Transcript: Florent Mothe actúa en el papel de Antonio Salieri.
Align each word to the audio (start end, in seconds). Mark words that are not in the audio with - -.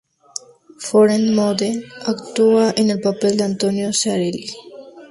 Florent 0.85 1.27
Mothe 1.35 1.71
actúa 2.07 2.73
en 2.75 2.89
el 2.89 2.99
papel 3.01 3.37
de 3.37 3.43
Antonio 3.43 3.93
Salieri. 3.93 4.47